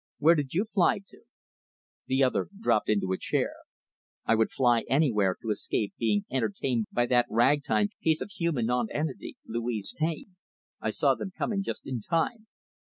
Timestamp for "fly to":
0.65-1.19